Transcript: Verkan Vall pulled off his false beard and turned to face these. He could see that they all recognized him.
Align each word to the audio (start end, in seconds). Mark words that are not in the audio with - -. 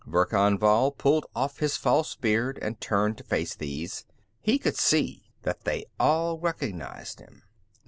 Verkan 0.07 0.57
Vall 0.57 0.89
pulled 0.89 1.27
off 1.35 1.59
his 1.59 1.77
false 1.77 2.15
beard 2.15 2.57
and 2.63 2.81
turned 2.81 3.19
to 3.19 3.23
face 3.23 3.53
these. 3.53 4.03
He 4.39 4.57
could 4.57 4.75
see 4.75 5.29
that 5.43 5.63
they 5.63 5.85
all 5.99 6.39
recognized 6.39 7.19
him. 7.19 7.43